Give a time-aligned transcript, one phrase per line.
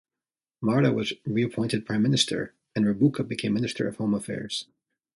[0.61, 4.65] Mara was reappointed Prime Minister, and Rabuka became Minister of Home Affairs.